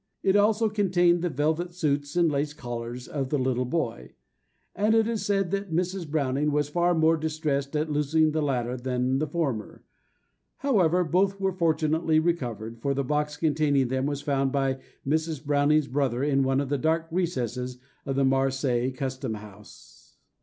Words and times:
It 0.23 0.35
also 0.35 0.67
contained 0.67 1.21
the 1.21 1.29
velvet 1.29 1.75
suits 1.75 2.15
and 2.15 2.27
lace 2.31 2.53
collars 2.55 3.07
of 3.07 3.29
the 3.29 3.37
little 3.37 3.65
boy; 3.65 4.15
and 4.73 4.95
it 4.95 5.07
is 5.07 5.23
said 5.23 5.51
that 5.51 5.71
Mrs. 5.71 6.09
Browning 6.09 6.51
was 6.51 6.69
far 6.69 6.95
more 6.95 7.15
distressed 7.15 7.75
at 7.75 7.91
losing 7.91 8.31
the 8.31 8.41
latter 8.41 8.75
than 8.75 9.19
the 9.19 9.27
former. 9.27 9.83
However, 10.57 11.03
both 11.03 11.39
were 11.39 11.53
fortunately 11.53 12.17
recovered, 12.19 12.79
for 12.81 12.95
the 12.95 13.03
box 13.03 13.37
containing 13.37 13.89
them 13.89 14.07
was 14.07 14.23
found 14.23 14.51
by 14.51 14.79
Mrs. 15.05 15.45
Browning's 15.45 15.87
brother 15.87 16.23
in 16.23 16.41
one 16.41 16.59
of 16.59 16.69
the 16.69 16.79
dark 16.79 17.07
recesses 17.11 17.77
of 18.03 18.15
the 18.15 18.25
Marseilles 18.25 18.93
Custom 18.97 19.35
House. 19.35 20.17